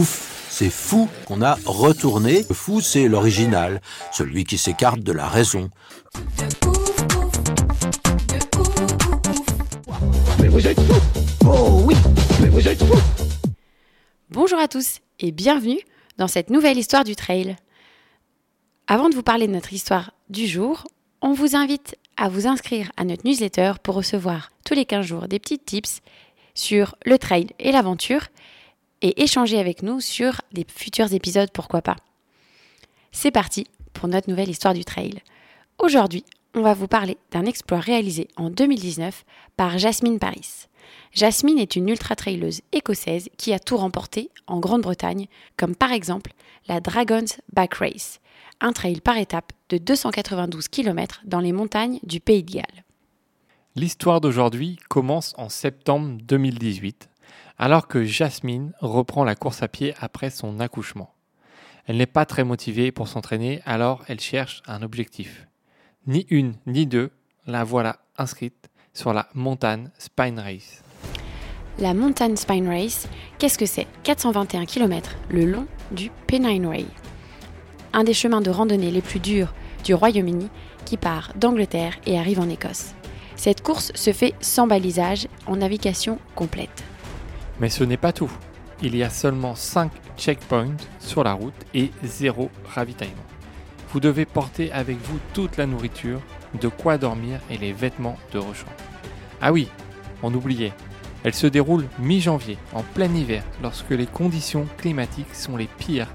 Ouf, 0.00 0.46
c'est 0.48 0.70
fou 0.70 1.10
qu'on 1.26 1.42
a 1.42 1.58
retourné. 1.66 2.46
Le 2.48 2.54
fou, 2.54 2.80
c'est 2.80 3.06
l'original, 3.06 3.82
celui 4.12 4.44
qui 4.44 4.56
s'écarte 4.56 5.00
de 5.00 5.12
la 5.12 5.28
raison. 5.28 5.68
Bonjour 14.30 14.58
à 14.58 14.68
tous 14.68 15.00
et 15.18 15.32
bienvenue 15.32 15.80
dans 16.16 16.28
cette 16.28 16.48
nouvelle 16.48 16.78
histoire 16.78 17.04
du 17.04 17.14
trail. 17.14 17.56
Avant 18.86 19.10
de 19.10 19.14
vous 19.14 19.22
parler 19.22 19.48
de 19.48 19.52
notre 19.52 19.74
histoire 19.74 20.14
du 20.30 20.46
jour, 20.46 20.84
on 21.20 21.34
vous 21.34 21.56
invite 21.56 21.98
à 22.16 22.30
vous 22.30 22.46
inscrire 22.46 22.90
à 22.96 23.04
notre 23.04 23.26
newsletter 23.26 23.74
pour 23.82 23.96
recevoir 23.96 24.50
tous 24.64 24.72
les 24.72 24.86
15 24.86 25.04
jours 25.04 25.28
des 25.28 25.38
petits 25.38 25.58
tips 25.58 26.00
sur 26.54 26.96
le 27.04 27.18
trail 27.18 27.48
et 27.58 27.70
l'aventure 27.70 28.28
et 29.02 29.22
échanger 29.22 29.58
avec 29.58 29.82
nous 29.82 30.00
sur 30.00 30.42
des 30.52 30.66
futurs 30.68 31.12
épisodes, 31.12 31.50
pourquoi 31.52 31.82
pas. 31.82 31.96
C'est 33.12 33.30
parti 33.30 33.66
pour 33.92 34.08
notre 34.08 34.28
nouvelle 34.28 34.50
histoire 34.50 34.74
du 34.74 34.84
trail. 34.84 35.22
Aujourd'hui, 35.78 36.24
on 36.54 36.62
va 36.62 36.74
vous 36.74 36.88
parler 36.88 37.16
d'un 37.30 37.44
exploit 37.44 37.80
réalisé 37.80 38.28
en 38.36 38.50
2019 38.50 39.24
par 39.56 39.78
Jasmine 39.78 40.18
Paris. 40.18 40.66
Jasmine 41.12 41.58
est 41.58 41.76
une 41.76 41.88
ultra-traileuse 41.88 42.62
écossaise 42.72 43.28
qui 43.36 43.52
a 43.52 43.58
tout 43.58 43.76
remporté 43.76 44.30
en 44.46 44.60
Grande-Bretagne, 44.60 45.26
comme 45.56 45.74
par 45.74 45.92
exemple 45.92 46.32
la 46.68 46.80
Dragon's 46.80 47.40
Back 47.52 47.74
Race, 47.74 48.20
un 48.60 48.72
trail 48.72 49.00
par 49.00 49.16
étape 49.16 49.52
de 49.68 49.78
292 49.78 50.68
km 50.68 51.22
dans 51.24 51.40
les 51.40 51.52
montagnes 51.52 52.00
du 52.02 52.20
Pays 52.20 52.42
de 52.42 52.52
Galles. 52.52 52.84
L'histoire 53.76 54.20
d'aujourd'hui 54.20 54.78
commence 54.88 55.32
en 55.36 55.48
septembre 55.48 56.18
2018, 56.22 57.09
alors 57.58 57.88
que 57.88 58.04
Jasmine 58.04 58.72
reprend 58.80 59.24
la 59.24 59.34
course 59.34 59.62
à 59.62 59.68
pied 59.68 59.94
après 60.00 60.30
son 60.30 60.60
accouchement. 60.60 61.14
Elle 61.86 61.96
n'est 61.96 62.06
pas 62.06 62.24
très 62.24 62.44
motivée 62.44 62.92
pour 62.92 63.08
s'entraîner, 63.08 63.60
alors 63.64 64.04
elle 64.08 64.20
cherche 64.20 64.62
un 64.66 64.82
objectif. 64.82 65.46
Ni 66.06 66.26
une 66.30 66.54
ni 66.66 66.86
deux, 66.86 67.10
la 67.46 67.64
voilà 67.64 67.98
inscrite 68.16 68.70
sur 68.92 69.12
la 69.12 69.28
montagne 69.34 69.90
Spine 69.98 70.38
Race. 70.38 70.82
La 71.78 71.94
Mountain 71.94 72.36
Spine 72.36 72.68
Race, 72.68 73.08
qu'est-ce 73.38 73.56
que 73.56 73.66
c'est? 73.66 73.86
421 74.02 74.66
km 74.66 75.16
le 75.30 75.46
long 75.46 75.66
du 75.92 76.10
Pennine 76.26 76.66
Way. 76.66 76.86
Un 77.92 78.04
des 78.04 78.14
chemins 78.14 78.40
de 78.40 78.50
randonnée 78.50 78.90
les 78.90 79.02
plus 79.02 79.20
durs 79.20 79.54
du 79.84 79.94
Royaume-Uni 79.94 80.48
qui 80.84 80.96
part 80.96 81.32
d'Angleterre 81.36 81.94
et 82.06 82.18
arrive 82.18 82.40
en 82.40 82.48
Écosse. 82.48 82.94
Cette 83.36 83.62
course 83.62 83.92
se 83.94 84.12
fait 84.12 84.34
sans 84.40 84.66
balisage, 84.66 85.26
en 85.46 85.56
navigation 85.56 86.18
complète. 86.34 86.84
Mais 87.60 87.68
ce 87.68 87.84
n'est 87.84 87.96
pas 87.96 88.12
tout. 88.12 88.30
Il 88.82 88.96
y 88.96 89.02
a 89.02 89.10
seulement 89.10 89.54
5 89.54 89.92
checkpoints 90.16 90.76
sur 90.98 91.22
la 91.22 91.34
route 91.34 91.54
et 91.74 91.90
zéro 92.02 92.50
ravitaillement. 92.74 93.16
Vous 93.92 94.00
devez 94.00 94.24
porter 94.24 94.72
avec 94.72 94.96
vous 94.96 95.18
toute 95.34 95.56
la 95.58 95.66
nourriture, 95.66 96.20
de 96.60 96.68
quoi 96.68 96.96
dormir 96.96 97.40
et 97.50 97.58
les 97.58 97.72
vêtements 97.72 98.16
de 98.32 98.38
rechange. 98.38 98.64
Ah 99.42 99.52
oui, 99.52 99.68
on 100.22 100.32
oubliait. 100.32 100.72
Elle 101.22 101.34
se 101.34 101.46
déroule 101.46 101.84
mi-janvier, 101.98 102.56
en 102.72 102.82
plein 102.82 103.12
hiver, 103.14 103.44
lorsque 103.62 103.90
les 103.90 104.06
conditions 104.06 104.66
climatiques 104.78 105.34
sont 105.34 105.56
les 105.56 105.66
pires 105.66 106.08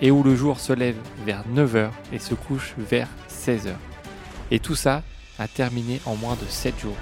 et 0.00 0.10
où 0.10 0.22
le 0.22 0.36
jour 0.36 0.60
se 0.60 0.72
lève 0.72 0.96
vers 1.24 1.42
9h 1.52 1.88
et 2.12 2.18
se 2.18 2.34
couche 2.34 2.74
vers 2.78 3.08
16h. 3.28 3.72
Et 4.50 4.60
tout 4.60 4.76
ça 4.76 5.02
a 5.38 5.48
terminé 5.48 6.00
en 6.06 6.14
moins 6.14 6.34
de 6.34 6.46
7 6.48 6.78
jours. 6.78 6.96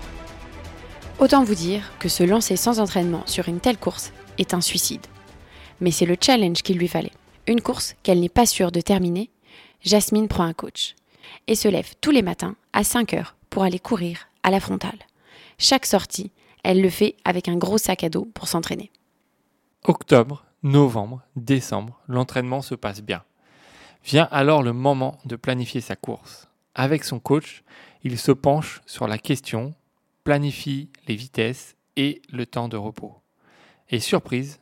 Autant 1.21 1.45
vous 1.45 1.55
dire 1.55 1.93
que 2.01 2.09
se 2.09 2.25
lancer 2.25 2.57
sans 2.57 2.81
entraînement 2.81 3.23
sur 3.27 3.49
une 3.49 3.61
telle 3.61 3.79
course 3.79 4.13
est 4.37 4.53
un 4.53 4.61
suicide. 4.61 5.07
Mais 5.81 5.93
c'est 5.93 6.07
le 6.07 6.17
challenge 6.21 6.63
qu'il 6.63 6.77
lui 6.77 6.89
fallait. 6.89 7.13
Une 7.47 7.61
course 7.61 7.95
qu'elle 8.03 8.21
n'est 8.21 8.29
pas 8.29 8.47
sûre 8.47 8.73
de 8.73 8.81
terminer, 8.81 9.31
Jasmine 9.83 10.29
prend 10.29 10.45
un 10.45 10.53
coach 10.53 10.97
et 11.47 11.55
se 11.55 11.69
lève 11.69 11.95
tous 12.01 12.11
les 12.11 12.23
matins 12.23 12.57
à 12.73 12.83
5 12.83 13.15
heures 13.15 13.37
pour 13.49 13.63
aller 13.63 13.79
courir 13.79 14.29
à 14.43 14.51
la 14.51 14.61
frontale. 14.61 14.99
Chaque 15.57 15.87
sortie, 15.87 16.33
elle 16.65 16.83
le 16.83 16.91
fait 16.91 17.15
avec 17.25 17.49
un 17.49 17.57
gros 17.57 17.79
sac 17.79 18.03
à 18.03 18.09
dos 18.09 18.29
pour 18.35 18.49
s'entraîner. 18.49 18.91
Octobre, 19.85 20.45
novembre, 20.63 21.23
décembre, 21.37 22.01
l'entraînement 22.09 22.61
se 22.61 22.75
passe 22.75 23.03
bien. 23.03 23.23
Vient 24.05 24.29
alors 24.33 24.63
le 24.63 24.73
moment 24.73 25.19
de 25.27 25.37
planifier 25.37 25.81
sa 25.81 25.95
course. 25.95 26.49
Avec 26.75 27.05
son 27.05 27.21
coach, 27.21 27.63
il 28.03 28.19
se 28.19 28.33
penche 28.33 28.83
sur 28.85 29.07
la 29.07 29.19
question, 29.19 29.75
planifie 30.25 30.89
les 31.07 31.15
vitesses 31.15 31.77
et 31.97 32.23
le 32.33 32.47
temps 32.47 32.69
de 32.69 32.77
repos. 32.77 33.15
Et 33.91 34.01
surprise, 34.01 34.61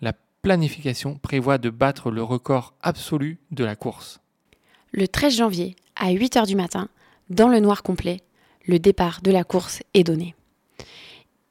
la 0.00 0.14
planification 0.42 1.16
prévoit 1.16 1.58
de 1.58 1.70
battre 1.70 2.10
le 2.10 2.22
record 2.22 2.74
absolu 2.82 3.38
de 3.50 3.64
la 3.64 3.76
course. 3.76 4.20
Le 4.92 5.06
13 5.06 5.36
janvier, 5.36 5.76
à 5.94 6.10
8 6.10 6.36
heures 6.36 6.46
du 6.46 6.56
matin, 6.56 6.88
dans 7.28 7.48
le 7.48 7.60
noir 7.60 7.82
complet, 7.82 8.22
le 8.66 8.78
départ 8.78 9.20
de 9.22 9.30
la 9.30 9.44
course 9.44 9.82
est 9.94 10.04
donné. 10.04 10.34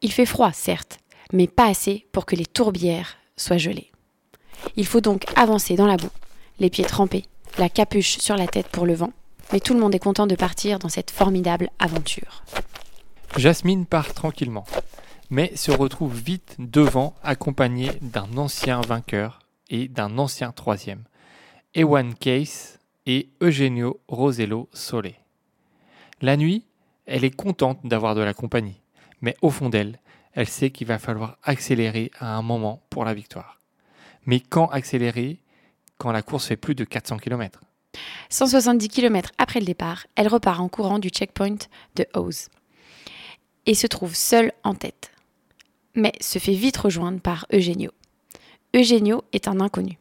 Il 0.01 0.11
fait 0.11 0.25
froid, 0.25 0.51
certes, 0.51 0.99
mais 1.31 1.47
pas 1.47 1.67
assez 1.67 2.07
pour 2.11 2.25
que 2.25 2.35
les 2.35 2.45
tourbières 2.45 3.17
soient 3.37 3.57
gelées. 3.57 3.91
Il 4.75 4.85
faut 4.85 5.01
donc 5.01 5.25
avancer 5.35 5.75
dans 5.75 5.87
la 5.87 5.97
boue, 5.97 6.09
les 6.59 6.69
pieds 6.69 6.85
trempés, 6.85 7.25
la 7.57 7.69
capuche 7.69 8.17
sur 8.17 8.35
la 8.35 8.47
tête 8.47 8.67
pour 8.67 8.85
le 8.85 8.93
vent, 8.93 9.13
mais 9.53 9.59
tout 9.59 9.73
le 9.73 9.79
monde 9.79 9.95
est 9.95 9.99
content 9.99 10.27
de 10.27 10.35
partir 10.35 10.79
dans 10.79 10.89
cette 10.89 11.11
formidable 11.11 11.69
aventure. 11.79 12.43
Jasmine 13.37 13.85
part 13.85 14.13
tranquillement, 14.13 14.65
mais 15.29 15.55
se 15.55 15.71
retrouve 15.71 16.15
vite 16.15 16.55
devant, 16.59 17.15
accompagnée 17.23 17.91
d'un 18.01 18.37
ancien 18.37 18.81
vainqueur 18.81 19.39
et 19.69 19.87
d'un 19.87 20.17
ancien 20.17 20.51
troisième, 20.51 21.03
Ewan 21.73 22.15
Case 22.15 22.79
et 23.05 23.29
Eugenio 23.41 23.99
Rosello 24.07 24.69
Sole. 24.73 25.11
La 26.21 26.37
nuit, 26.37 26.63
elle 27.05 27.23
est 27.23 27.35
contente 27.35 27.79
d'avoir 27.83 28.15
de 28.15 28.21
la 28.21 28.33
compagnie, 28.33 28.81
mais 29.21 29.35
au 29.41 29.49
fond 29.49 29.69
d'elle, 29.69 29.99
elle 30.33 30.47
sait 30.47 30.69
qu'il 30.69 30.87
va 30.87 30.99
falloir 30.99 31.37
accélérer 31.43 32.11
à 32.19 32.35
un 32.35 32.41
moment 32.41 32.81
pour 32.89 33.05
la 33.05 33.13
victoire. 33.13 33.59
Mais 34.25 34.39
quand 34.39 34.67
accélérer 34.67 35.39
quand 35.97 36.11
la 36.11 36.21
course 36.21 36.47
fait 36.47 36.57
plus 36.57 36.75
de 36.75 36.83
400 36.83 37.17
km 37.17 37.61
170 38.29 38.89
km 38.89 39.31
après 39.37 39.59
le 39.59 39.65
départ, 39.65 40.07
elle 40.15 40.27
repart 40.27 40.59
en 40.59 40.67
courant 40.67 40.99
du 40.99 41.09
checkpoint 41.09 41.57
de 41.95 42.05
Hawes 42.13 42.49
et 43.65 43.73
se 43.73 43.87
trouve 43.87 44.15
seule 44.15 44.51
en 44.63 44.73
tête, 44.73 45.11
mais 45.95 46.13
se 46.21 46.39
fait 46.39 46.53
vite 46.53 46.77
rejoindre 46.77 47.19
par 47.19 47.45
Eugenio. 47.53 47.91
Eugenio 48.75 49.23
est 49.33 49.47
un 49.47 49.59
inconnu, 49.59 49.97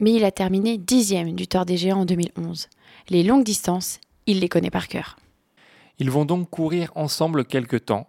mais 0.00 0.12
il 0.12 0.24
a 0.24 0.30
terminé 0.30 0.78
dixième 0.78 1.34
du 1.34 1.46
Tour 1.46 1.64
des 1.64 1.76
Géants 1.76 2.00
en 2.00 2.04
2011. 2.04 2.68
Les 3.08 3.22
longues 3.22 3.44
distances, 3.44 4.00
il 4.26 4.40
les 4.40 4.48
connaît 4.48 4.70
par 4.70 4.88
cœur. 4.88 5.16
Ils 5.98 6.10
vont 6.10 6.24
donc 6.24 6.50
courir 6.50 6.92
ensemble 6.94 7.44
quelques 7.44 7.86
temps. 7.86 8.08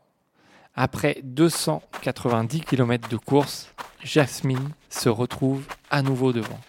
Après 0.76 1.20
290 1.24 2.62
km 2.62 3.10
de 3.10 3.18
course, 3.18 3.74
Jasmine 4.04 4.70
se 4.90 5.10
retrouve 5.10 5.64
à 5.90 6.02
nouveau 6.02 6.32
devant. 6.32 6.60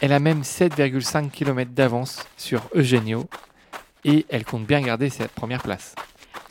Elle 0.00 0.12
a 0.12 0.20
même 0.20 0.42
7,5 0.42 1.30
km 1.30 1.72
d'avance 1.72 2.24
sur 2.36 2.62
Eugenio 2.74 3.28
et 4.04 4.26
elle 4.28 4.44
compte 4.44 4.66
bien 4.66 4.80
garder 4.80 5.10
cette 5.10 5.32
première 5.32 5.62
place. 5.62 5.94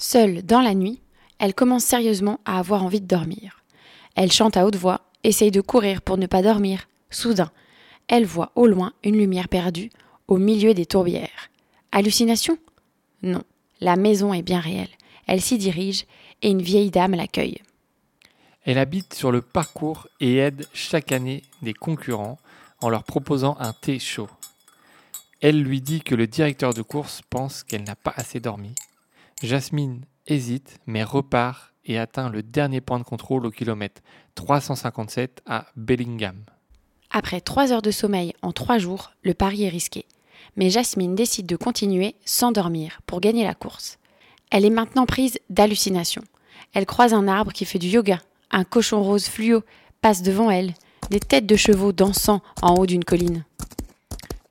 Seule 0.03 0.41
dans 0.41 0.61
la 0.61 0.73
nuit, 0.73 0.99
elle 1.37 1.53
commence 1.53 1.83
sérieusement 1.83 2.39
à 2.43 2.57
avoir 2.57 2.83
envie 2.83 3.01
de 3.01 3.05
dormir. 3.05 3.61
Elle 4.15 4.31
chante 4.31 4.57
à 4.57 4.65
haute 4.65 4.75
voix, 4.75 5.01
essaye 5.23 5.51
de 5.51 5.61
courir 5.61 6.01
pour 6.01 6.17
ne 6.17 6.25
pas 6.25 6.41
dormir. 6.41 6.87
Soudain, 7.11 7.51
elle 8.07 8.25
voit 8.25 8.51
au 8.55 8.65
loin 8.65 8.93
une 9.03 9.15
lumière 9.15 9.47
perdue 9.47 9.91
au 10.27 10.37
milieu 10.37 10.73
des 10.73 10.87
tourbières. 10.87 11.51
Hallucination? 11.91 12.57
Non, 13.21 13.43
la 13.79 13.95
maison 13.95 14.33
est 14.33 14.41
bien 14.41 14.59
réelle. 14.59 14.89
Elle 15.27 15.39
s'y 15.39 15.59
dirige 15.59 16.07
et 16.41 16.49
une 16.49 16.63
vieille 16.63 16.89
dame 16.89 17.13
l'accueille. 17.13 17.59
Elle 18.63 18.79
habite 18.79 19.13
sur 19.13 19.31
le 19.31 19.43
parcours 19.43 20.07
et 20.19 20.37
aide 20.37 20.65
chaque 20.73 21.11
année 21.11 21.43
des 21.61 21.75
concurrents 21.75 22.39
en 22.81 22.89
leur 22.89 23.03
proposant 23.03 23.55
un 23.59 23.73
thé 23.73 23.99
chaud. 23.99 24.29
Elle 25.41 25.61
lui 25.61 25.79
dit 25.79 26.01
que 26.01 26.15
le 26.15 26.25
directeur 26.25 26.73
de 26.73 26.81
course 26.81 27.21
pense 27.29 27.61
qu'elle 27.61 27.83
n'a 27.83 27.95
pas 27.95 28.13
assez 28.15 28.39
dormi. 28.39 28.73
Jasmine 29.43 30.01
hésite 30.27 30.79
mais 30.85 31.03
repart 31.03 31.73
et 31.83 31.97
atteint 31.97 32.29
le 32.29 32.43
dernier 32.43 32.79
point 32.79 32.99
de 32.99 33.03
contrôle 33.03 33.45
au 33.45 33.51
kilomètre 33.51 34.01
357 34.35 35.41
à 35.47 35.65
Bellingham. 35.75 36.43
Après 37.09 37.41
trois 37.41 37.73
heures 37.73 37.81
de 37.81 37.91
sommeil 37.91 38.33
en 38.41 38.51
trois 38.51 38.77
jours, 38.77 39.11
le 39.23 39.33
pari 39.33 39.63
est 39.63 39.69
risqué. 39.69 40.05
Mais 40.55 40.69
Jasmine 40.69 41.15
décide 41.15 41.47
de 41.47 41.55
continuer 41.55 42.15
sans 42.23 42.51
dormir 42.51 43.01
pour 43.05 43.19
gagner 43.19 43.43
la 43.43 43.55
course. 43.55 43.97
Elle 44.51 44.65
est 44.65 44.69
maintenant 44.69 45.05
prise 45.05 45.39
d'hallucinations. 45.49 46.23
Elle 46.73 46.85
croise 46.85 47.13
un 47.13 47.27
arbre 47.27 47.51
qui 47.51 47.65
fait 47.65 47.79
du 47.79 47.87
yoga. 47.87 48.19
Un 48.51 48.63
cochon 48.63 49.01
rose 49.01 49.27
fluo 49.27 49.63
passe 50.01 50.21
devant 50.21 50.51
elle. 50.51 50.73
Des 51.09 51.19
têtes 51.19 51.47
de 51.47 51.55
chevaux 51.55 51.91
dansant 51.91 52.41
en 52.61 52.75
haut 52.75 52.85
d'une 52.85 53.03
colline. 53.03 53.43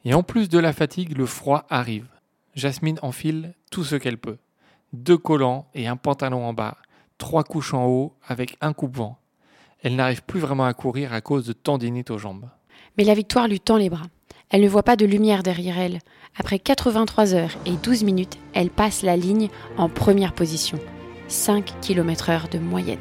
Et 0.04 0.14
en 0.14 0.22
plus 0.22 0.48
de 0.48 0.58
la 0.58 0.72
fatigue, 0.72 1.16
le 1.16 1.26
froid 1.26 1.64
arrive. 1.70 2.08
Jasmine 2.54 2.98
enfile 3.02 3.54
tout 3.70 3.84
ce 3.84 3.96
qu'elle 3.96 4.18
peut. 4.18 4.38
Deux 4.92 5.18
collants 5.18 5.66
et 5.74 5.86
un 5.86 5.96
pantalon 5.96 6.44
en 6.44 6.52
bas, 6.52 6.76
trois 7.16 7.44
couches 7.44 7.74
en 7.74 7.86
haut 7.86 8.12
avec 8.26 8.56
un 8.60 8.72
coupe-vent. 8.72 9.18
Elle 9.82 9.94
n'arrive 9.94 10.24
plus 10.24 10.40
vraiment 10.40 10.64
à 10.64 10.74
courir 10.74 11.12
à 11.12 11.20
cause 11.20 11.46
de 11.46 11.52
tendinite 11.52 12.10
aux 12.10 12.18
jambes. 12.18 12.48
Mais 12.98 13.04
la 13.04 13.14
victoire 13.14 13.46
lui 13.46 13.60
tend 13.60 13.76
les 13.76 13.88
bras. 13.88 14.06
Elle 14.50 14.62
ne 14.62 14.68
voit 14.68 14.82
pas 14.82 14.96
de 14.96 15.06
lumière 15.06 15.44
derrière 15.44 15.78
elle. 15.78 16.00
Après 16.36 16.58
83 16.58 17.34
heures 17.34 17.56
et 17.66 17.76
12 17.82 18.02
minutes, 18.02 18.38
elle 18.52 18.70
passe 18.70 19.02
la 19.02 19.16
ligne 19.16 19.48
en 19.76 19.88
première 19.88 20.32
position. 20.32 20.80
5 21.28 21.72
km 21.80 22.30
heure 22.30 22.48
de 22.48 22.58
moyenne. 22.58 22.98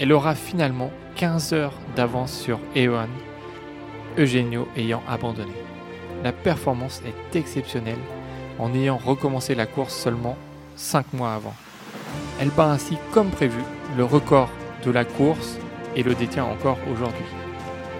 Elle 0.00 0.12
aura 0.12 0.34
finalement 0.34 0.90
15 1.14 1.52
heures 1.52 1.78
d'avance 1.94 2.32
sur 2.32 2.58
Eoan, 2.74 3.08
Eugenio 4.18 4.66
ayant 4.76 5.02
abandonné. 5.06 5.52
La 6.24 6.32
performance 6.32 7.02
est 7.06 7.36
exceptionnelle 7.36 8.00
en 8.58 8.74
ayant 8.74 8.96
recommencé 8.96 9.54
la 9.54 9.66
course 9.66 9.94
seulement 9.94 10.36
5 10.80 11.12
mois 11.12 11.34
avant. 11.34 11.54
Elle 12.40 12.50
bat 12.50 12.70
ainsi, 12.72 12.96
comme 13.12 13.30
prévu, 13.30 13.60
le 13.96 14.04
record 14.04 14.48
de 14.84 14.90
la 14.90 15.04
course 15.04 15.58
et 15.94 16.02
le 16.02 16.14
détient 16.14 16.44
encore 16.44 16.78
aujourd'hui. 16.90 17.24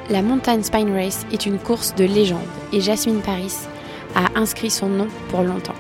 La 0.09 0.23
Mountain 0.23 0.63
Spine 0.63 0.93
Race 0.93 1.27
est 1.31 1.47
une 1.47 1.59
course 1.59 1.95
de 1.95 2.05
légende 2.05 2.41
et 2.73 2.81
Jasmine 2.81 3.21
Paris 3.21 3.55
a 4.15 4.39
inscrit 4.39 4.71
son 4.71 4.89
nom 4.89 5.09
pour 5.29 5.43
longtemps. 5.43 5.75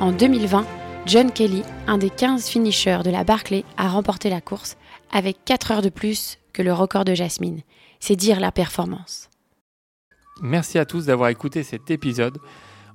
En 0.00 0.10
2020, 0.10 0.66
John 1.06 1.30
Kelly, 1.30 1.62
un 1.86 1.98
des 1.98 2.10
15 2.10 2.48
finishers 2.48 3.02
de 3.04 3.10
la 3.10 3.24
Barclay, 3.24 3.64
a 3.76 3.88
remporté 3.88 4.30
la 4.30 4.40
course 4.40 4.76
avec 5.12 5.44
4 5.44 5.70
heures 5.70 5.82
de 5.82 5.90
plus 5.90 6.38
que 6.52 6.62
le 6.62 6.72
record 6.72 7.04
de 7.04 7.14
Jasmine. 7.14 7.60
C'est 8.00 8.16
dire 8.16 8.40
la 8.40 8.50
performance. 8.50 9.28
Merci 10.40 10.78
à 10.78 10.86
tous 10.86 11.06
d'avoir 11.06 11.28
écouté 11.28 11.62
cet 11.62 11.90
épisode. 11.90 12.38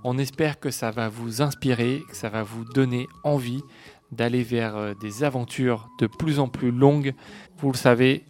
On 0.03 0.17
espère 0.17 0.59
que 0.59 0.71
ça 0.71 0.91
va 0.91 1.09
vous 1.09 1.41
inspirer, 1.41 2.01
que 2.09 2.15
ça 2.15 2.29
va 2.29 2.43
vous 2.43 2.63
donner 2.63 3.07
envie 3.23 3.63
d'aller 4.11 4.43
vers 4.43 4.75
euh, 4.77 4.93
des 4.93 5.23
aventures 5.23 5.89
de 5.99 6.07
plus 6.07 6.39
en 6.39 6.47
plus 6.47 6.71
longues. 6.71 7.13
Vous 7.57 7.71
le 7.71 7.77
savez, 7.77 8.23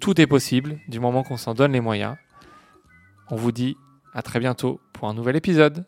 tout 0.00 0.20
est 0.20 0.26
possible 0.26 0.78
du 0.88 1.00
moment 1.00 1.22
qu'on 1.22 1.36
s'en 1.36 1.54
donne 1.54 1.72
les 1.72 1.80
moyens. 1.80 2.16
On 3.30 3.36
vous 3.36 3.52
dit 3.52 3.76
à 4.12 4.22
très 4.22 4.40
bientôt 4.40 4.80
pour 4.92 5.08
un 5.08 5.14
nouvel 5.14 5.36
épisode. 5.36 5.86